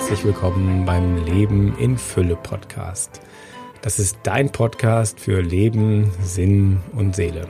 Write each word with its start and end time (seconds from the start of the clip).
herzlich 0.00 0.24
willkommen 0.24 0.86
beim 0.86 1.26
Leben 1.26 1.76
in 1.78 1.98
Fülle 1.98 2.34
Podcast. 2.34 3.20
Das 3.82 3.98
ist 3.98 4.16
dein 4.22 4.50
Podcast 4.50 5.20
für 5.20 5.42
Leben, 5.42 6.10
Sinn 6.22 6.80
und 6.96 7.14
Seele. 7.14 7.48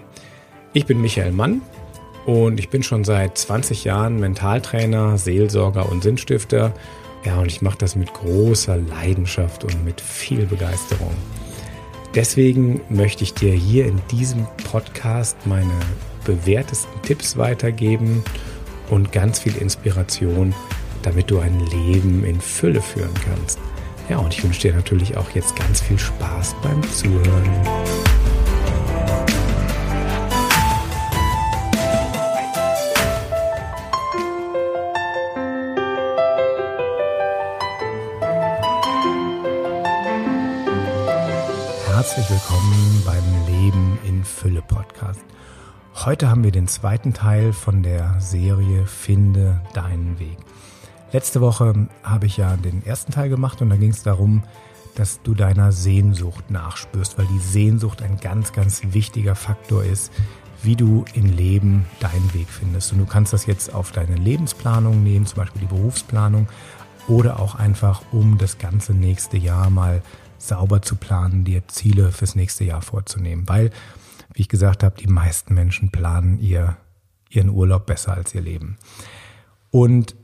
Ich 0.73 0.85
bin 0.85 1.00
Michael 1.00 1.31
Mann 1.31 1.63
und 2.27 2.59
ich 2.59 2.68
bin 2.68 2.82
schon 2.82 3.05
seit 3.05 3.39
20 3.39 3.85
Jahren 3.85 4.18
Mentaltrainer, 4.18 5.17
Seelsorger 5.17 5.89
und 5.89 6.03
Sinnstifter. 6.03 6.75
Ja, 7.25 7.39
und 7.39 7.46
ich 7.46 7.63
mache 7.63 7.79
das 7.79 7.95
mit 7.95 8.13
großer 8.13 8.79
Leidenschaft 8.79 9.62
und 9.62 9.85
mit 9.85 10.01
viel 10.01 10.45
Begeisterung. 10.45 11.14
Deswegen 12.17 12.80
möchte 12.89 13.23
ich 13.23 13.32
dir 13.32 13.53
hier 13.53 13.87
in 13.87 14.03
diesem 14.11 14.45
Podcast 14.68 15.37
meine 15.46 15.79
bewährtesten 16.25 17.01
Tipps 17.03 17.37
weitergeben 17.37 18.25
und 18.90 19.12
ganz 19.12 19.39
viel 19.39 19.57
Inspiration 19.57 20.53
damit 21.03 21.31
du 21.31 21.39
ein 21.39 21.61
Leben 21.67 22.25
in 22.25 22.40
Fülle 22.40 22.82
führen 22.82 23.14
kannst. 23.25 23.59
Ja, 24.09 24.18
und 24.18 24.35
ich 24.35 24.43
wünsche 24.43 24.61
dir 24.61 24.75
natürlich 24.75 25.17
auch 25.17 25.31
jetzt 25.31 25.54
ganz 25.57 25.81
viel 25.81 25.99
Spaß 25.99 26.57
beim 26.63 26.82
Zuhören. 26.93 27.50
Herzlich 41.87 42.31
willkommen 42.31 43.03
beim 43.06 43.47
Leben 43.47 43.98
in 44.05 44.25
Fülle 44.25 44.62
Podcast. 44.62 45.20
Heute 46.05 46.31
haben 46.31 46.43
wir 46.43 46.51
den 46.51 46.67
zweiten 46.67 47.12
Teil 47.12 47.53
von 47.53 47.83
der 47.83 48.17
Serie 48.21 48.87
Finde 48.87 49.61
deinen 49.75 50.19
Weg. 50.19 50.39
Letzte 51.12 51.41
Woche 51.41 51.89
habe 52.05 52.27
ich 52.27 52.36
ja 52.36 52.56
den 52.56 52.84
ersten 52.86 53.11
Teil 53.11 53.28
gemacht 53.28 53.61
und 53.62 53.70
da 53.70 53.77
ging 53.77 53.91
es 53.91 54.03
darum, 54.05 54.44
dass 54.94 55.22
du 55.22 55.34
deiner 55.34 55.72
Sehnsucht 55.72 56.50
nachspürst, 56.50 57.19
weil 57.19 57.27
die 57.27 57.39
Sehnsucht 57.39 58.03
ein 58.03 58.19
ganz, 58.20 58.53
ganz 58.53 58.83
wichtiger 58.92 59.34
Faktor 59.34 59.83
ist, 59.83 60.12
wie 60.62 60.77
du 60.77 61.05
im 61.14 61.27
Leben 61.27 61.86
deinen 62.00 62.33
Weg 62.34 62.48
findest. 62.48 62.92
Und 62.92 62.98
du 62.98 63.06
kannst 63.06 63.33
das 63.33 63.47
jetzt 63.47 63.75
auf 63.75 63.92
deine 63.92 64.16
Lebensplanung 64.16 65.03
nehmen, 65.03 65.27
zum 65.27 65.38
Beispiel 65.38 65.62
die 65.62 65.75
Berufsplanung, 65.75 66.48
oder 67.08 67.41
auch 67.41 67.56
einfach, 67.56 68.03
um 68.12 68.38
das 68.38 68.58
ganze 68.58 68.94
nächste 68.94 69.36
Jahr 69.36 69.70
mal 69.70 70.03
sauber 70.38 70.81
zu 70.83 70.97
planen, 70.97 71.44
dir 71.44 71.66
Ziele 71.66 72.12
fürs 72.12 72.36
nächste 72.36 72.64
Jahr 72.64 72.83
vorzunehmen. 72.83 73.48
Weil, 73.48 73.70
wie 74.34 74.42
ich 74.42 74.48
gesagt 74.48 74.84
habe, 74.84 75.00
die 75.00 75.08
meisten 75.08 75.55
Menschen 75.55 75.91
planen 75.91 76.38
ihr, 76.41 76.77
ihren 77.31 77.50
Urlaub 77.50 77.86
besser 77.86 78.12
als 78.14 78.34
ihr 78.34 78.42
Leben. 78.42 78.77
Und 79.70 80.14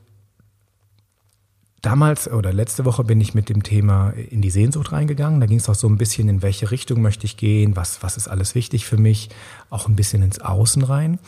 Damals 1.82 2.28
oder 2.28 2.52
letzte 2.52 2.84
Woche 2.84 3.04
bin 3.04 3.20
ich 3.20 3.34
mit 3.34 3.48
dem 3.48 3.62
Thema 3.62 4.10
in 4.10 4.42
die 4.42 4.50
Sehnsucht 4.50 4.92
reingegangen. 4.92 5.40
Da 5.40 5.46
ging 5.46 5.58
es 5.58 5.68
auch 5.68 5.74
so 5.74 5.88
ein 5.88 5.98
bisschen, 5.98 6.28
in 6.28 6.42
welche 6.42 6.70
Richtung 6.70 7.02
möchte 7.02 7.26
ich 7.26 7.36
gehen, 7.36 7.76
was, 7.76 8.02
was 8.02 8.16
ist 8.16 8.28
alles 8.28 8.54
wichtig 8.54 8.86
für 8.86 8.96
mich, 8.96 9.28
auch 9.70 9.86
ein 9.88 9.96
bisschen 9.96 10.22
ins 10.22 10.40
Außen 10.40 10.82
rein. 10.82 11.18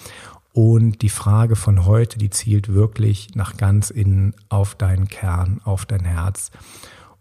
Und 0.53 1.03
die 1.03 1.11
Frage 1.11 1.55
von 1.55 1.85
heute, 1.85 2.19
die 2.19 2.31
zielt 2.31 2.73
wirklich 2.73 3.35
nach 3.35 3.57
ganz 3.57 3.91
innen 3.91 4.35
auf 4.49 4.75
deinen 4.75 5.07
Kern, 5.09 5.61
auf 5.65 5.87
dein 5.87 6.05
Herz. 6.05 6.51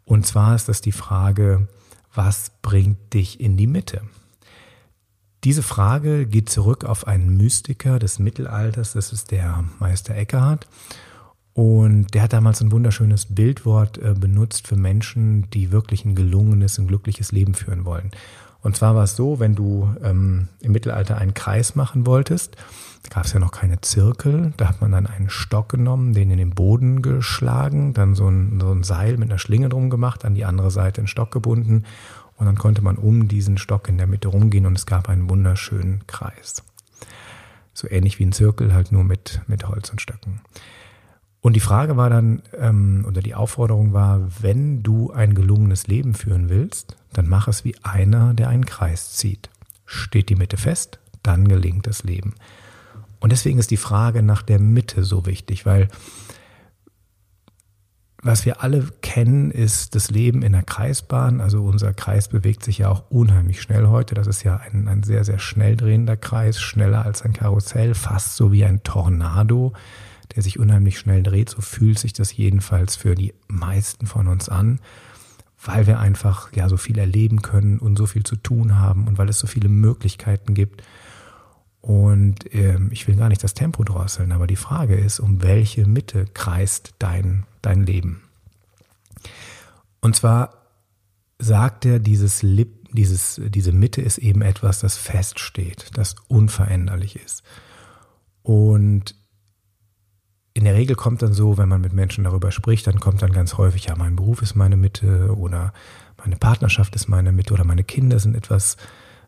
Und 0.05 0.25
zwar 0.25 0.55
ist 0.55 0.69
das 0.69 0.81
die 0.81 0.93
Frage, 0.93 1.67
was 2.15 2.51
bringt 2.61 3.13
dich 3.13 3.39
in 3.39 3.57
die 3.57 3.67
Mitte? 3.67 4.01
Diese 5.43 5.61
Frage 5.61 6.25
geht 6.25 6.49
zurück 6.49 6.83
auf 6.83 7.05
einen 7.05 7.37
Mystiker 7.37 7.99
des 7.99 8.17
Mittelalters, 8.17 8.93
das 8.93 9.13
ist 9.13 9.29
der 9.31 9.63
Meister 9.79 10.15
Eckhart. 10.15 10.67
Und 11.57 12.13
der 12.13 12.21
hat 12.21 12.33
damals 12.33 12.61
ein 12.61 12.71
wunderschönes 12.71 13.33
Bildwort 13.33 13.97
äh, 13.97 14.13
benutzt 14.13 14.67
für 14.67 14.75
Menschen, 14.75 15.49
die 15.49 15.71
wirklich 15.71 16.05
ein 16.05 16.13
gelungenes, 16.13 16.77
ein 16.77 16.85
glückliches 16.85 17.31
Leben 17.31 17.55
führen 17.55 17.83
wollen. 17.83 18.11
Und 18.61 18.77
zwar 18.77 18.93
war 18.93 19.05
es 19.05 19.15
so, 19.15 19.39
wenn 19.39 19.55
du 19.55 19.89
ähm, 20.03 20.49
im 20.59 20.71
Mittelalter 20.71 21.17
einen 21.17 21.33
Kreis 21.33 21.73
machen 21.73 22.05
wolltest, 22.05 22.57
gab 23.09 23.25
es 23.25 23.33
ja 23.33 23.39
noch 23.39 23.49
keine 23.49 23.81
Zirkel, 23.81 24.53
da 24.57 24.69
hat 24.69 24.81
man 24.81 24.91
dann 24.91 25.07
einen 25.07 25.31
Stock 25.31 25.69
genommen, 25.69 26.13
den 26.13 26.29
in 26.29 26.37
den 26.37 26.51
Boden 26.51 27.01
geschlagen, 27.01 27.95
dann 27.95 28.13
so 28.13 28.29
ein, 28.29 28.59
so 28.61 28.71
ein 28.71 28.83
Seil 28.83 29.17
mit 29.17 29.31
einer 29.31 29.39
Schlinge 29.39 29.69
drum 29.69 29.89
gemacht, 29.89 30.25
an 30.25 30.35
die 30.35 30.45
andere 30.45 30.69
Seite 30.69 31.01
einen 31.01 31.07
Stock 31.07 31.31
gebunden 31.31 31.85
und 32.35 32.45
dann 32.45 32.59
konnte 32.59 32.83
man 32.83 32.97
um 32.97 33.27
diesen 33.27 33.57
Stock 33.57 33.89
in 33.89 33.97
der 33.97 34.05
Mitte 34.05 34.27
rumgehen 34.27 34.67
und 34.67 34.77
es 34.77 34.85
gab 34.85 35.09
einen 35.09 35.27
wunderschönen 35.27 36.05
Kreis. 36.05 36.61
So 37.73 37.89
ähnlich 37.89 38.19
wie 38.19 38.27
ein 38.27 38.31
Zirkel, 38.31 38.75
halt 38.75 38.91
nur 38.91 39.03
mit, 39.03 39.41
mit 39.47 39.67
Holz 39.67 39.89
und 39.89 40.01
Stöcken. 40.01 40.41
Und 41.47 41.53
die 41.53 41.61
Frage 41.61 41.95
war 41.95 42.09
dann, 42.09 42.41
ähm, 42.59 43.05
oder 43.07 43.21
die 43.21 43.33
Aufforderung 43.33 43.93
war, 43.93 44.19
wenn 44.41 44.83
du 44.83 45.11
ein 45.13 45.33
gelungenes 45.33 45.87
Leben 45.87 46.13
führen 46.13 46.49
willst, 46.49 46.97
dann 47.13 47.29
mach 47.29 47.47
es 47.47 47.63
wie 47.63 47.73
einer, 47.83 48.33
der 48.33 48.49
einen 48.49 48.65
Kreis 48.65 49.13
zieht. 49.13 49.49
Steht 49.85 50.27
die 50.27 50.35
Mitte 50.35 50.57
fest, 50.57 50.99
dann 51.23 51.47
gelingt 51.47 51.87
das 51.87 52.03
Leben. 52.03 52.35
Und 53.21 53.31
deswegen 53.31 53.59
ist 53.59 53.71
die 53.71 53.77
Frage 53.77 54.23
nach 54.23 54.41
der 54.41 54.59
Mitte 54.59 55.05
so 55.05 55.25
wichtig, 55.25 55.65
weil 55.65 55.87
was 58.21 58.45
wir 58.45 58.61
alle 58.61 58.85
kennen, 59.01 59.49
ist 59.49 59.95
das 59.95 60.11
Leben 60.11 60.41
in 60.41 60.51
der 60.51 60.63
Kreisbahn. 60.63 61.39
Also 61.39 61.63
unser 61.63 61.93
Kreis 61.93 62.27
bewegt 62.27 62.65
sich 62.65 62.79
ja 62.79 62.89
auch 62.89 63.09
unheimlich 63.09 63.61
schnell 63.61 63.87
heute. 63.87 64.15
Das 64.15 64.27
ist 64.27 64.43
ja 64.43 64.57
ein, 64.57 64.89
ein 64.89 65.03
sehr, 65.03 65.23
sehr 65.23 65.39
schnell 65.39 65.77
drehender 65.77 66.17
Kreis, 66.17 66.59
schneller 66.59 67.05
als 67.05 67.21
ein 67.21 67.31
Karussell, 67.31 67.93
fast 67.93 68.35
so 68.35 68.51
wie 68.51 68.65
ein 68.65 68.83
Tornado 68.83 69.71
der 70.37 70.43
sich 70.43 70.59
unheimlich 70.59 70.99
schnell 70.99 71.23
dreht. 71.23 71.49
So 71.49 71.61
fühlt 71.61 71.97
sich 71.97 72.13
das 72.13 72.37
jedenfalls 72.37 72.95
für 72.95 73.15
die 73.15 73.33
meisten 73.47 74.05
von 74.05 74.27
uns 74.27 74.49
an, 74.49 74.79
weil 75.65 75.87
wir 75.87 75.99
einfach 75.99 76.53
ja 76.53 76.69
so 76.69 76.77
viel 76.77 76.99
erleben 76.99 77.41
können 77.41 77.79
und 77.79 77.97
so 77.97 78.05
viel 78.05 78.21
zu 78.21 78.35
tun 78.35 78.77
haben 78.77 79.07
und 79.07 79.17
weil 79.17 79.29
es 79.29 79.39
so 79.39 79.47
viele 79.47 79.67
Möglichkeiten 79.67 80.53
gibt. 80.53 80.83
Und 81.81 82.53
ähm, 82.53 82.89
ich 82.91 83.07
will 83.07 83.15
gar 83.15 83.29
nicht 83.29 83.43
das 83.43 83.55
Tempo 83.55 83.83
drosseln, 83.83 84.31
aber 84.31 84.45
die 84.45 84.57
Frage 84.57 84.93
ist, 84.93 85.19
um 85.19 85.41
welche 85.41 85.87
Mitte 85.87 86.25
kreist 86.35 86.93
dein, 86.99 87.47
dein 87.63 87.87
Leben? 87.87 88.21
Und 90.01 90.15
zwar 90.15 90.67
sagt 91.39 91.83
er, 91.87 91.97
dieses 91.97 92.43
Lip, 92.43 92.89
dieses, 92.91 93.41
diese 93.43 93.71
Mitte 93.71 94.03
ist 94.03 94.19
eben 94.19 94.43
etwas, 94.43 94.81
das 94.81 94.97
feststeht, 94.97 95.89
das 95.95 96.15
unveränderlich 96.27 97.15
ist. 97.15 97.41
Und 98.43 99.15
in 100.57 100.63
der 100.63 100.73
Regel 100.73 100.95
kommt 100.95 101.21
dann 101.21 101.33
so, 101.33 101.59
wenn 101.59 101.69
man 101.69 101.81
mit 101.81 101.93
Menschen 101.93 102.23
darüber 102.23 102.51
spricht, 102.51 102.87
dann 102.87 102.99
kommt 102.99 103.21
dann 103.21 103.31
ganz 103.31 103.59
häufig, 103.59 103.85
ja, 103.85 103.95
mein 103.95 104.15
Beruf 104.15 104.41
ist 104.41 104.55
meine 104.55 104.75
Mitte 104.75 105.35
oder 105.37 105.71
meine 106.17 106.35
Partnerschaft 106.35 106.95
ist 106.95 107.07
meine 107.07 107.31
Mitte 107.31 107.53
oder 107.53 107.63
meine 107.63 107.83
Kinder 107.83 108.17
sind 108.17 108.35
etwas, 108.35 108.75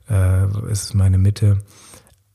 äh, 0.09 0.47
ist 0.71 0.95
meine 0.95 1.19
Mitte. 1.19 1.61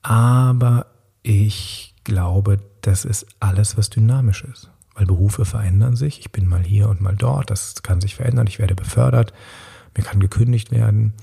Aber 0.02 0.86
ich 1.24 1.96
glaube, 2.04 2.60
das 2.82 3.04
ist 3.04 3.26
alles, 3.40 3.76
was 3.76 3.90
dynamisch 3.90 4.44
ist. 4.44 4.70
Weil 4.94 5.06
Berufe 5.06 5.44
verändern 5.44 5.96
sich. 5.96 6.20
Ich 6.20 6.30
bin 6.30 6.46
mal 6.46 6.62
hier 6.62 6.88
und 6.88 7.00
mal 7.00 7.16
dort. 7.16 7.50
Das 7.50 7.82
kann 7.82 8.00
sich 8.00 8.14
verändern. 8.14 8.46
Ich 8.46 8.60
werde 8.60 8.76
befördert. 8.76 9.32
Mir 9.96 10.04
kann 10.04 10.20
gekündigt 10.20 10.70
werden. 10.70 11.14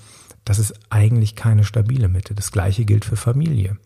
Das 0.43 0.59
ist 0.59 0.73
eigentlich 0.89 1.37
keine 1.37 1.63
stabile 1.63 2.09
Mitte. 2.09 2.35
Das 2.35 2.51
gleiche 2.51 2.83
gilt 2.83 3.05
für 3.05 3.15
Familie 3.15 3.77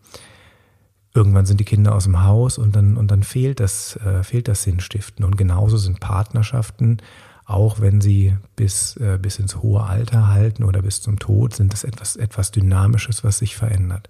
irgendwann 1.16 1.46
sind 1.46 1.58
die 1.58 1.64
Kinder 1.64 1.94
aus 1.94 2.04
dem 2.04 2.22
Haus 2.22 2.58
und 2.58 2.76
dann, 2.76 2.96
und 2.96 3.10
dann 3.10 3.22
fehlt 3.22 3.58
das, 3.58 3.96
äh, 3.96 4.22
fehlt 4.22 4.48
das 4.48 4.62
Sinnstiften. 4.62 5.24
Und 5.24 5.36
genauso 5.36 5.78
sind 5.78 5.98
Partnerschaften, 5.98 6.98
auch 7.46 7.80
wenn 7.80 8.00
sie 8.00 8.36
bis, 8.54 8.96
äh, 8.98 9.18
bis 9.20 9.38
ins 9.38 9.56
hohe 9.56 9.82
Alter 9.82 10.28
halten 10.28 10.62
oder 10.62 10.82
bis 10.82 11.00
zum 11.00 11.18
Tod, 11.18 11.54
sind 11.54 11.72
das 11.72 11.84
etwas, 11.84 12.16
etwas 12.16 12.50
Dynamisches, 12.50 13.24
was 13.24 13.38
sich 13.38 13.56
verändert. 13.56 14.08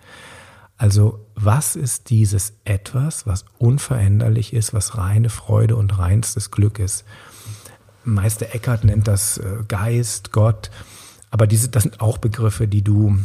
Also 0.78 1.24
was 1.34 1.76
ist 1.76 2.10
dieses 2.10 2.54
etwas, 2.64 3.26
was 3.26 3.44
unveränderlich 3.58 4.52
ist, 4.52 4.74
was 4.74 4.98
reine 4.98 5.30
Freude 5.30 5.76
und 5.76 5.98
reinstes 5.98 6.50
Glück 6.50 6.78
ist? 6.78 7.04
Meister 8.04 8.54
Eckhart 8.54 8.84
nennt 8.84 9.08
das 9.08 9.38
äh, 9.38 9.64
Geist, 9.68 10.32
Gott, 10.32 10.70
aber 11.30 11.46
diese, 11.46 11.68
das 11.68 11.84
sind 11.84 12.00
auch 12.00 12.18
Begriffe, 12.18 12.68
die 12.68 12.82
du 12.82 13.18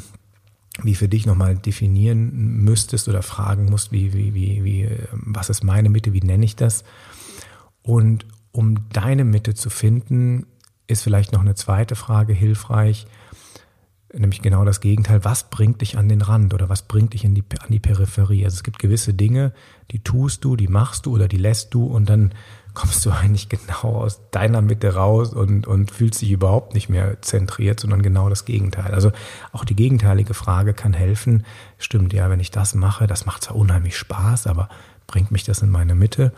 wie 0.82 0.96
für 0.96 1.10
dich 1.10 1.26
nochmal 1.26 1.58
definieren 1.58 2.32
müsstest 2.64 3.10
oder 3.10 3.22
fragen 3.22 3.66
musst, 3.66 3.92
wie, 3.92 4.14
wie, 4.14 4.34
wie, 4.34 4.64
wie, 4.64 4.90
was 5.12 5.50
ist 5.50 5.64
meine 5.64 5.90
Mitte, 5.90 6.14
wie 6.14 6.22
nenne 6.22 6.46
ich 6.46 6.56
das? 6.56 6.84
Und 7.84 8.26
um 8.52 8.90
deine 8.90 9.26
Mitte 9.26 9.54
zu 9.54 9.70
finden, 9.70 10.46
ist 10.88 11.04
vielleicht 11.04 11.34
noch 11.34 11.42
eine 11.42 11.56
zweite 11.56 11.96
Frage 11.96 12.34
hilfreich, 12.34 13.08
nämlich 14.14 14.42
genau 14.42 14.66
das 14.66 14.82
Gegenteil. 14.82 15.24
Was 15.24 15.50
bringt 15.50 15.82
dich 15.82 15.98
an 15.98 16.10
den 16.10 16.22
Rand 16.22 16.54
oder 16.54 16.70
was 16.70 16.84
bringt 16.84 17.14
dich 17.14 17.24
in 17.24 17.34
die, 17.36 17.44
an 17.60 17.70
die 17.70 17.80
Peripherie? 17.80 18.44
Also 18.44 18.56
es 18.56 18.64
gibt 18.64 18.80
gewisse 18.80 19.14
Dinge, 19.14 19.54
die 19.92 20.00
tust 20.00 20.44
du, 20.44 20.56
die 20.56 20.68
machst 20.68 21.06
du 21.06 21.14
oder 21.14 21.28
die 21.28 21.38
lässt 21.38 21.74
du 21.74 21.86
und 21.86 22.10
dann 22.10 22.34
kommst 22.74 23.06
du 23.06 23.12
eigentlich 23.12 23.50
genau 23.50 23.96
aus 24.02 24.22
deiner 24.32 24.62
Mitte 24.62 24.94
raus 24.96 25.34
und, 25.34 25.68
und 25.68 25.92
fühlst 25.92 26.22
dich 26.22 26.32
überhaupt 26.32 26.74
nicht 26.74 26.90
mehr 26.90 27.22
zentriert, 27.22 27.80
sondern 27.80 28.02
genau 28.02 28.30
das 28.30 28.46
Gegenteil. 28.46 28.94
Also 28.94 29.12
auch 29.52 29.66
die 29.66 29.76
gegenteilige 29.76 30.34
Frage 30.34 30.74
kann 30.74 30.94
helfen. 30.94 31.46
Stimmt, 31.78 32.14
ja, 32.14 32.30
wenn 32.30 32.40
ich 32.40 32.52
das 32.52 32.74
mache, 32.76 33.08
das 33.08 33.26
macht 33.26 33.44
zwar 33.44 33.58
unheimlich 33.58 33.98
Spaß, 33.98 34.48
aber 34.48 34.70
bringt 35.08 35.32
mich 35.32 35.44
das 35.44 35.62
in 35.62 35.70
meine 35.70 35.96
Mitte? 35.96 36.32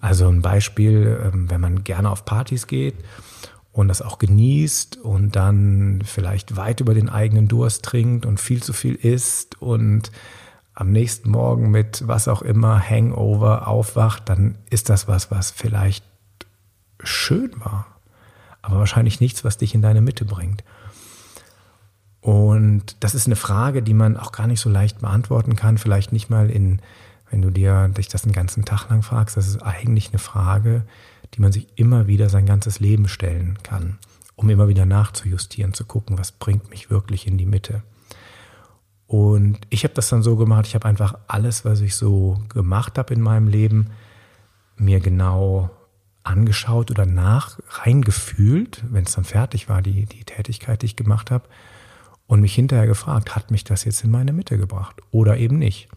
Also 0.00 0.28
ein 0.28 0.42
Beispiel, 0.42 1.20
ähm, 1.24 1.50
wenn 1.50 1.60
man 1.60 1.84
gerne 1.84 2.10
auf 2.10 2.24
Partys 2.24 2.66
geht 2.66 2.94
und 3.72 3.88
das 3.88 4.02
auch 4.02 4.18
genießt 4.18 4.96
und 4.98 5.36
dann 5.36 6.02
vielleicht 6.04 6.56
weit 6.56 6.80
über 6.80 6.94
den 6.94 7.08
eigenen 7.08 7.48
Durst 7.48 7.84
trinkt 7.84 8.26
und 8.26 8.40
viel 8.40 8.62
zu 8.62 8.72
viel 8.72 8.94
isst 8.94 9.60
und 9.60 10.10
am 10.78 10.92
nächsten 10.92 11.30
Morgen 11.30 11.72
mit 11.72 12.06
was 12.06 12.28
auch 12.28 12.40
immer 12.40 12.78
Hangover 12.78 13.66
aufwacht, 13.66 14.28
dann 14.28 14.58
ist 14.70 14.88
das 14.88 15.08
was, 15.08 15.28
was 15.28 15.50
vielleicht 15.50 16.04
schön 17.02 17.50
war, 17.58 17.86
aber 18.62 18.78
wahrscheinlich 18.78 19.20
nichts, 19.20 19.42
was 19.42 19.56
dich 19.56 19.74
in 19.74 19.82
deine 19.82 20.00
Mitte 20.00 20.24
bringt. 20.24 20.62
Und 22.20 22.96
das 23.00 23.16
ist 23.16 23.26
eine 23.26 23.34
Frage, 23.34 23.82
die 23.82 23.92
man 23.92 24.16
auch 24.16 24.30
gar 24.30 24.46
nicht 24.46 24.60
so 24.60 24.70
leicht 24.70 25.00
beantworten 25.00 25.56
kann, 25.56 25.78
vielleicht 25.78 26.12
nicht 26.12 26.30
mal 26.30 26.48
in, 26.48 26.80
wenn 27.28 27.42
du 27.42 27.50
dir 27.50 27.88
dich 27.88 28.06
das 28.06 28.22
den 28.22 28.32
ganzen 28.32 28.64
Tag 28.64 28.88
lang 28.88 29.02
fragst, 29.02 29.36
das 29.36 29.48
ist 29.48 29.60
eigentlich 29.60 30.10
eine 30.10 30.20
Frage, 30.20 30.84
die 31.34 31.40
man 31.40 31.50
sich 31.50 31.66
immer 31.74 32.06
wieder 32.06 32.28
sein 32.28 32.46
ganzes 32.46 32.78
Leben 32.78 33.08
stellen 33.08 33.58
kann, 33.64 33.98
um 34.36 34.48
immer 34.48 34.68
wieder 34.68 34.86
nachzujustieren, 34.86 35.74
zu 35.74 35.84
gucken, 35.84 36.18
was 36.20 36.30
bringt 36.30 36.70
mich 36.70 36.88
wirklich 36.88 37.26
in 37.26 37.36
die 37.36 37.46
Mitte. 37.46 37.82
Und 39.08 39.58
ich 39.70 39.84
habe 39.84 39.94
das 39.94 40.10
dann 40.10 40.22
so 40.22 40.36
gemacht, 40.36 40.66
ich 40.66 40.74
habe 40.74 40.86
einfach 40.86 41.18
alles, 41.28 41.64
was 41.64 41.80
ich 41.80 41.96
so 41.96 42.38
gemacht 42.50 42.98
habe 42.98 43.14
in 43.14 43.22
meinem 43.22 43.48
Leben, 43.48 43.88
mir 44.76 45.00
genau 45.00 45.70
angeschaut 46.24 46.90
oder 46.90 47.06
nach 47.06 47.58
reingefühlt, 47.70 48.84
wenn 48.90 49.04
es 49.04 49.14
dann 49.14 49.24
fertig 49.24 49.70
war, 49.70 49.80
die, 49.80 50.04
die 50.04 50.24
Tätigkeit, 50.24 50.82
die 50.82 50.86
ich 50.86 50.96
gemacht 50.96 51.30
habe, 51.30 51.48
und 52.26 52.42
mich 52.42 52.54
hinterher 52.54 52.86
gefragt, 52.86 53.34
hat 53.34 53.50
mich 53.50 53.64
das 53.64 53.84
jetzt 53.84 54.04
in 54.04 54.10
meine 54.10 54.34
Mitte 54.34 54.58
gebracht 54.58 55.00
oder 55.10 55.38
eben 55.38 55.58
nicht? 55.58 55.88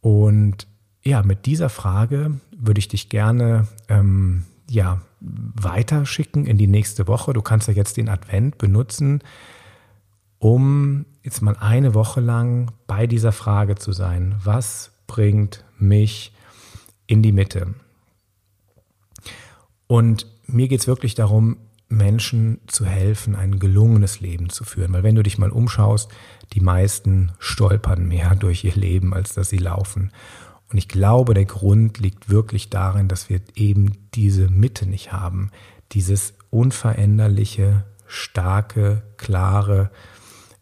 Und 0.00 0.68
ja, 1.02 1.24
mit 1.24 1.44
dieser 1.44 1.70
Frage 1.70 2.38
würde 2.56 2.78
ich 2.78 2.86
dich 2.86 3.08
gerne 3.08 3.66
ähm, 3.88 4.44
ja, 4.68 5.00
weiterschicken 5.18 6.46
in 6.46 6.56
die 6.56 6.68
nächste 6.68 7.08
Woche. 7.08 7.32
Du 7.32 7.42
kannst 7.42 7.66
ja 7.66 7.74
jetzt 7.74 7.96
den 7.96 8.08
Advent 8.08 8.58
benutzen, 8.58 9.22
um 10.40 11.04
jetzt 11.22 11.42
mal 11.42 11.56
eine 11.60 11.94
Woche 11.94 12.20
lang 12.20 12.72
bei 12.88 13.06
dieser 13.06 13.30
Frage 13.30 13.76
zu 13.76 13.92
sein. 13.92 14.34
Was 14.42 14.90
bringt 15.06 15.64
mich 15.78 16.32
in 17.06 17.22
die 17.22 17.30
Mitte? 17.30 17.74
Und 19.86 20.26
mir 20.46 20.66
geht 20.66 20.80
es 20.80 20.86
wirklich 20.86 21.14
darum, 21.14 21.58
Menschen 21.88 22.60
zu 22.68 22.86
helfen, 22.86 23.36
ein 23.36 23.58
gelungenes 23.58 24.20
Leben 24.20 24.48
zu 24.48 24.64
führen. 24.64 24.92
Weil 24.92 25.02
wenn 25.02 25.14
du 25.14 25.22
dich 25.22 25.36
mal 25.36 25.50
umschaust, 25.50 26.10
die 26.54 26.60
meisten 26.60 27.32
stolpern 27.38 28.08
mehr 28.08 28.34
durch 28.38 28.64
ihr 28.64 28.74
Leben, 28.74 29.12
als 29.12 29.34
dass 29.34 29.50
sie 29.50 29.58
laufen. 29.58 30.10
Und 30.70 30.78
ich 30.78 30.88
glaube, 30.88 31.34
der 31.34 31.44
Grund 31.44 31.98
liegt 31.98 32.30
wirklich 32.30 32.70
darin, 32.70 33.08
dass 33.08 33.28
wir 33.28 33.40
eben 33.56 34.08
diese 34.14 34.48
Mitte 34.48 34.88
nicht 34.88 35.12
haben. 35.12 35.50
Dieses 35.92 36.34
unveränderliche, 36.48 37.84
starke, 38.06 39.02
klare 39.16 39.90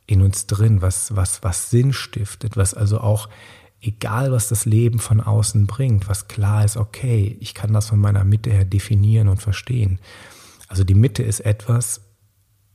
in 0.09 0.23
uns 0.23 0.47
drin, 0.47 0.83
was, 0.83 1.15
was, 1.15 1.43
was 1.45 1.71
Sinn 1.71 1.93
stiftet, 1.93 2.57
was 2.57 2.75
also 2.75 2.99
auch, 2.99 3.29
egal 3.81 4.33
was 4.33 4.49
das 4.49 4.65
Leben 4.65 4.99
von 4.99 5.21
außen 5.21 5.67
bringt, 5.67 6.09
was 6.09 6.27
klar 6.27 6.65
ist, 6.65 6.77
okay, 6.77 7.37
ich 7.41 7.55
kann 7.55 7.73
das 7.73 7.89
von 7.89 8.01
meiner 8.01 8.25
Mitte 8.25 8.51
her 8.51 8.65
definieren 8.65 9.29
und 9.29 9.41
verstehen. 9.41 10.01
Also 10.67 10.83
die 10.83 10.95
Mitte 10.95 11.23
ist 11.23 11.41
etwas, 11.41 12.01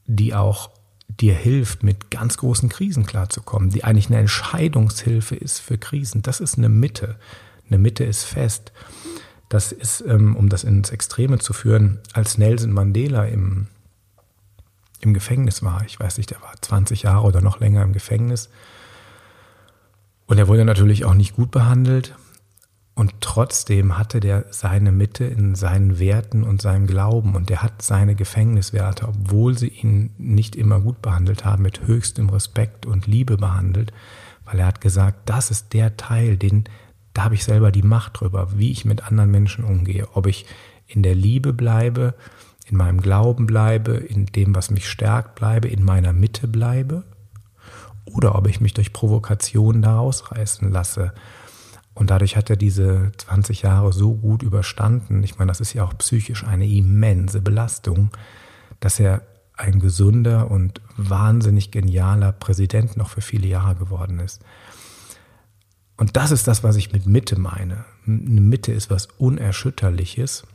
die 0.06 0.36
auch 0.36 0.70
dir 1.08 1.34
hilft, 1.34 1.84
mit 1.84 2.12
ganz 2.12 2.38
großen 2.38 2.70
Krisen 2.70 3.06
klarzukommen, 3.06 3.72
die 3.72 3.84
eigentlich 3.84 4.08
eine 4.08 4.20
Entscheidungshilfe 4.20 5.36
ist 5.36 5.60
für 5.60 5.80
Krisen. 5.80 6.22
Das 6.22 6.40
ist 6.40 6.58
eine 6.58 6.70
Mitte. 6.70 7.18
Eine 7.68 7.80
Mitte 7.80 8.04
ist 8.04 8.24
fest. 8.24 8.72
Das 9.50 9.72
ist, 9.72 10.02
ähm, 10.08 10.36
um 10.36 10.50
das 10.50 10.64
ins 10.64 10.92
Extreme 10.92 11.40
zu 11.40 11.54
führen, 11.54 12.00
als 12.14 12.38
Nelson 12.38 12.72
Mandela 12.72 13.26
im, 13.26 13.68
im 15.04 15.14
Gefängnis 15.14 15.64
war. 15.64 15.84
Ich 15.86 16.00
weiß 16.00 16.18
nicht, 16.18 16.32
der 16.32 16.42
war 16.42 16.54
20 16.60 17.04
Jahre 17.04 17.26
oder 17.26 17.42
noch 17.42 17.60
länger 17.60 17.84
im 17.84 17.94
Gefängnis. 17.94 18.50
Und 20.26 20.38
er 20.38 20.48
wurde 20.48 20.66
natürlich 20.66 21.06
auch 21.06 21.14
nicht 21.14 21.36
gut 21.36 21.52
behandelt. 21.52 22.16
Und 22.96 23.14
trotzdem 23.22 23.98
hatte 23.98 24.20
der 24.20 24.46
seine 24.52 24.92
Mitte 24.92 25.26
in 25.26 25.56
seinen 25.56 25.98
Werten 25.98 26.44
und 26.44 26.62
seinem 26.62 26.86
Glauben 26.86 27.36
und 27.36 27.50
er 27.50 27.64
hat 27.64 27.82
seine 27.82 28.14
Gefängniswerte, 28.14 29.08
obwohl 29.08 29.58
sie 29.58 29.70
ihn 29.70 30.12
nicht 30.20 30.56
immer 30.56 30.80
gut 30.80 31.02
behandelt 31.02 31.44
haben, 31.44 31.64
mit 31.64 31.88
höchstem 31.88 32.30
Respekt 32.30 32.86
und 32.86 33.08
Liebe 33.08 33.38
behandelt, 33.38 33.92
weil 34.46 34.60
er 34.60 34.68
hat 34.68 34.80
gesagt, 34.80 35.28
das 35.28 35.50
ist 35.50 35.74
der 35.74 35.98
Teil, 35.98 36.38
den 36.38 36.66
da 37.14 37.26
habe 37.26 37.36
ich 37.36 37.44
selber 37.44 37.72
die 37.72 37.84
Macht 37.84 38.20
drüber, 38.20 38.50
wie 38.56 38.72
ich 38.72 38.86
mit 38.86 39.06
anderen 39.08 39.32
Menschen 39.32 39.64
umgehe, 39.64 40.08
ob 40.14 40.28
ich 40.28 40.46
in 40.88 41.04
der 41.04 41.16
Liebe 41.16 41.54
bleibe, 41.54 42.16
in 42.66 42.78
meinem 42.78 43.02
Glauben 43.02 43.46
bleibe, 43.46 43.94
in 43.94 44.26
dem, 44.28 44.56
was 44.56 44.72
mich 44.72 44.90
stärkt, 44.90 45.36
bleibe, 45.36 45.68
in 45.68 45.84
meiner 45.84 46.14
Mitte 46.14 46.48
bleibe, 46.48 47.04
oder 48.06 48.36
ob 48.36 48.48
ich 48.48 48.62
mich 48.62 48.74
durch 48.74 48.94
Provokationen 48.94 49.82
da 49.82 49.96
rausreißen 49.96 50.70
lasse 50.72 51.14
und 51.94 52.10
dadurch 52.10 52.36
hat 52.36 52.50
er 52.50 52.56
diese 52.56 53.12
20 53.18 53.62
Jahre 53.62 53.94
so 53.94 54.16
gut 54.16 54.42
überstanden. 54.42 55.24
Ich 55.24 55.38
meine, 55.38 55.50
das 55.52 55.62
ist 55.62 55.74
ja 55.74 55.84
auch 55.84 55.98
psychisch 55.98 56.44
eine 56.44 56.68
immense 56.68 57.42
Belastung, 57.42 58.10
dass 58.80 59.00
er 59.00 59.22
ein 59.56 59.80
gesunder 59.80 60.50
und 60.50 60.82
wahnsinnig 60.98 61.70
genialer 61.70 62.32
Präsident 62.32 62.98
noch 62.98 63.10
für 63.10 63.22
viele 63.22 63.48
Jahre 63.48 63.76
geworden 63.76 64.20
ist. 64.20 64.42
Und 65.96 66.18
das 66.18 66.32
ist 66.32 66.48
das, 66.48 66.64
was 66.64 66.76
ich 66.76 66.92
mit 66.92 67.06
Mitte 67.06 67.40
meine. 67.40 67.86
Eine 68.08 68.42
Mitte 68.42 68.72
ist 68.72 68.90
was 68.90 69.06
Unerschütterliches 69.20 70.48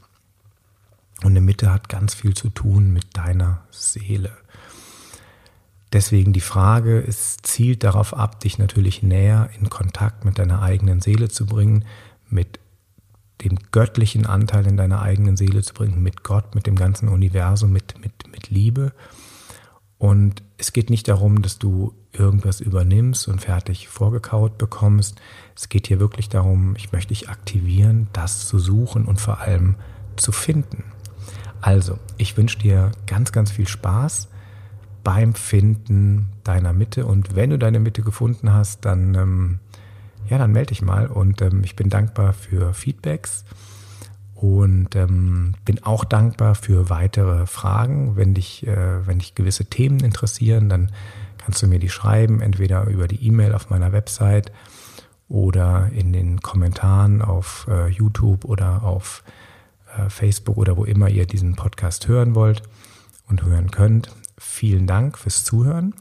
und 1.22 1.32
eine 1.32 1.40
Mitte 1.40 1.72
hat 1.72 1.88
ganz 1.88 2.14
viel 2.14 2.34
zu 2.34 2.50
tun 2.50 2.92
mit 2.92 3.16
deiner 3.16 3.62
Seele. 3.70 4.30
Deswegen 5.92 6.32
die 6.32 6.40
Frage, 6.40 7.02
es 7.06 7.38
zielt 7.38 7.82
darauf 7.82 8.14
ab, 8.14 8.40
dich 8.40 8.58
natürlich 8.58 9.02
näher 9.02 9.48
in 9.58 9.70
Kontakt 9.70 10.24
mit 10.24 10.38
deiner 10.38 10.62
eigenen 10.62 11.00
Seele 11.00 11.28
zu 11.28 11.46
bringen, 11.46 11.84
mit 12.28 12.60
dem 13.42 13.58
göttlichen 13.70 14.26
Anteil 14.26 14.66
in 14.66 14.76
deiner 14.76 15.00
eigenen 15.00 15.36
Seele 15.36 15.62
zu 15.62 15.72
bringen, 15.72 16.02
mit 16.02 16.24
Gott, 16.24 16.54
mit 16.54 16.66
dem 16.66 16.76
ganzen 16.76 17.08
Universum, 17.08 17.72
mit, 17.72 17.98
mit, 18.00 18.12
mit 18.30 18.50
Liebe. 18.50 18.92
Und 19.96 20.42
es 20.58 20.72
geht 20.72 20.90
nicht 20.90 21.08
darum, 21.08 21.42
dass 21.42 21.58
du 21.58 21.94
irgendwas 22.12 22.60
übernimmst 22.60 23.26
und 23.28 23.40
fertig 23.40 23.88
vorgekaut 23.88 24.58
bekommst. 24.58 25.20
Es 25.56 25.68
geht 25.68 25.86
hier 25.86 26.00
wirklich 26.00 26.28
darum, 26.28 26.74
ich 26.76 26.92
möchte 26.92 27.08
dich 27.08 27.28
aktivieren, 27.28 28.08
das 28.12 28.46
zu 28.46 28.58
suchen 28.58 29.06
und 29.06 29.20
vor 29.20 29.40
allem 29.40 29.76
zu 30.16 30.32
finden. 30.32 30.84
Also, 31.60 31.98
ich 32.16 32.36
wünsche 32.36 32.58
dir 32.58 32.92
ganz, 33.06 33.32
ganz 33.32 33.50
viel 33.50 33.66
Spaß 33.66 34.28
beim 35.04 35.34
Finden 35.34 36.28
deiner 36.44 36.72
Mitte. 36.72 37.06
Und 37.06 37.34
wenn 37.34 37.50
du 37.50 37.58
deine 37.58 37.80
Mitte 37.80 38.02
gefunden 38.02 38.52
hast, 38.52 38.84
dann, 38.84 39.14
ähm, 39.14 39.58
ja, 40.28 40.38
dann 40.38 40.52
melde 40.52 40.68
dich 40.68 40.82
mal. 40.82 41.06
Und 41.06 41.42
ähm, 41.42 41.62
ich 41.64 41.76
bin 41.76 41.88
dankbar 41.88 42.32
für 42.32 42.74
Feedbacks 42.74 43.44
und 44.34 44.94
ähm, 44.94 45.54
bin 45.64 45.82
auch 45.82 46.04
dankbar 46.04 46.54
für 46.54 46.90
weitere 46.90 47.46
Fragen. 47.46 48.16
Wenn 48.16 48.34
dich, 48.34 48.66
äh, 48.66 49.06
wenn 49.06 49.18
dich 49.18 49.34
gewisse 49.34 49.64
Themen 49.64 50.00
interessieren, 50.00 50.68
dann 50.68 50.92
kannst 51.38 51.62
du 51.62 51.66
mir 51.66 51.78
die 51.78 51.88
schreiben, 51.88 52.40
entweder 52.40 52.84
über 52.86 53.08
die 53.08 53.26
E-Mail 53.26 53.54
auf 53.54 53.70
meiner 53.70 53.92
Website 53.92 54.52
oder 55.28 55.90
in 55.92 56.12
den 56.12 56.40
Kommentaren 56.40 57.22
auf 57.22 57.66
äh, 57.68 57.88
YouTube 57.88 58.44
oder 58.44 58.82
auf 58.82 59.24
Facebook 60.08 60.56
oder 60.56 60.76
wo 60.76 60.84
immer 60.84 61.08
ihr 61.08 61.26
diesen 61.26 61.56
Podcast 61.56 62.08
hören 62.08 62.34
wollt 62.34 62.62
und 63.26 63.42
hören 63.42 63.70
könnt 63.70 64.10
vielen 64.38 64.86
Dank 64.86 65.18
fürs 65.18 65.44
Zuhören. 65.44 65.94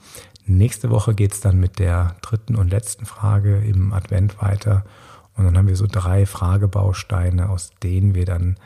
Nächste 0.46 0.90
Woche 0.90 1.14
geht 1.14 1.34
es 1.34 1.42
dann 1.42 1.60
mit 1.60 1.80
der 1.80 2.16
dritten 2.22 2.56
und 2.56 2.70
letzten 2.70 3.06
Frage 3.06 3.58
im 3.60 3.92
Advent 3.92 4.42
weiter. 4.42 4.86
Und 5.36 5.46
dann 5.46 5.58
haben 5.58 5.68
wir 5.68 5.76
so 5.76 5.88
drei 5.90 6.26
Fragebausteine, 6.26 7.50
aus 7.50 7.72
denen 7.84 8.16
wir 8.16 8.26
dann 8.26 8.58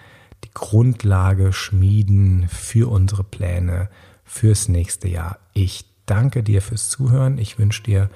die 0.43 0.51
Grundlage 0.53 1.53
schmieden 1.53 2.47
für 2.47 2.89
unsere 2.89 3.23
Pläne 3.23 3.89
fürs 4.23 4.67
nächste 4.67 5.07
Jahr. 5.07 5.39
Ich 5.53 5.85
danke 6.05 6.43
dir 6.43 6.61
fürs 6.61 6.89
Zuhören. 6.89 7.37
Ich 7.37 7.57
wünsche 7.57 7.83
dir 7.83 8.09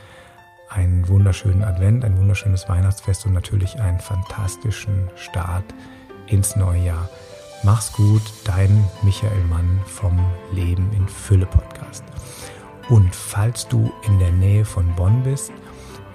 einen 0.69 1.07
wunderschönen 1.07 1.63
Advent, 1.63 2.03
ein 2.03 2.17
wunderschönes 2.17 2.67
Weihnachtsfest 2.69 3.25
und 3.25 3.33
natürlich 3.33 3.79
einen 3.79 3.99
fantastischen 3.99 5.09
Start 5.15 5.65
ins 6.27 6.55
neue 6.55 6.81
Jahr. 6.81 7.09
Mach's 7.63 7.91
gut, 7.93 8.21
dein 8.43 8.87
Michael 9.01 9.43
Mann 9.45 9.79
vom 9.85 10.19
Leben 10.51 10.91
in 10.93 11.07
Fülle 11.07 11.45
Podcast. 11.45 12.03
Und 12.89 13.15
falls 13.15 13.67
du 13.67 13.91
in 14.03 14.19
der 14.19 14.31
Nähe 14.31 14.65
von 14.65 14.93
Bonn 14.95 15.23
bist, 15.23 15.51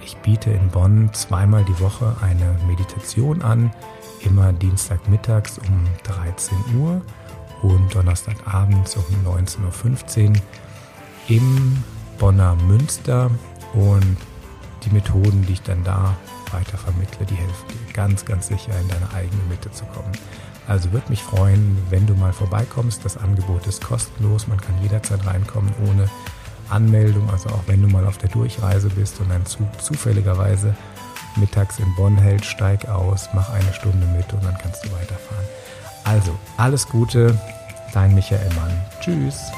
ich 0.04 0.16
biete 0.18 0.50
in 0.50 0.68
Bonn 0.68 1.10
zweimal 1.12 1.64
die 1.64 1.80
Woche 1.80 2.16
eine 2.20 2.56
Meditation 2.66 3.42
an, 3.42 3.72
immer 4.20 4.52
Dienstagmittags 4.52 5.58
um 5.58 5.86
13 6.04 6.56
Uhr 6.78 7.02
und 7.62 7.94
Donnerstagabends 7.94 8.96
um 8.96 9.04
19.15 9.24 10.30
Uhr 10.30 10.36
im 11.28 11.84
Bonner 12.18 12.54
Münster. 12.66 13.30
Und 13.74 14.16
die 14.84 14.90
Methoden, 14.90 15.44
die 15.46 15.54
ich 15.54 15.62
dann 15.62 15.84
da 15.84 16.16
weiter 16.52 16.78
vermittle, 16.78 17.26
die 17.26 17.34
helfen 17.34 17.68
dir 17.68 17.92
ganz, 17.92 18.24
ganz 18.24 18.48
sicher 18.48 18.72
in 18.80 18.88
deine 18.88 19.12
eigene 19.14 19.42
Mitte 19.48 19.70
zu 19.70 19.84
kommen. 19.86 20.12
Also 20.66 20.92
würde 20.92 21.08
mich 21.08 21.22
freuen, 21.22 21.78
wenn 21.90 22.06
du 22.06 22.14
mal 22.14 22.32
vorbeikommst. 22.32 23.04
Das 23.04 23.16
Angebot 23.16 23.66
ist 23.66 23.82
kostenlos, 23.82 24.46
man 24.46 24.60
kann 24.60 24.80
jederzeit 24.82 25.26
reinkommen 25.26 25.72
ohne 25.88 26.08
Anmeldung. 26.68 27.28
Also 27.30 27.48
auch 27.50 27.62
wenn 27.66 27.82
du 27.82 27.88
mal 27.88 28.06
auf 28.06 28.18
der 28.18 28.28
Durchreise 28.28 28.88
bist 28.88 29.20
und 29.20 29.30
ein 29.32 29.44
Zug 29.46 29.68
zufälligerweise 29.82 30.74
mittags 31.36 31.78
in 31.78 31.94
Bonn 31.96 32.16
hält, 32.16 32.44
steig 32.44 32.88
aus, 32.88 33.28
mach 33.32 33.50
eine 33.50 33.72
Stunde 33.72 34.06
mit 34.16 34.32
und 34.32 34.44
dann 34.44 34.56
kannst 34.58 34.84
du 34.84 34.92
weiterfahren. 34.92 35.44
Also 36.04 36.38
alles 36.56 36.88
Gute, 36.88 37.38
dein 37.92 38.14
Michael 38.14 38.52
Mann. 38.54 38.80
Tschüss. 39.00 39.50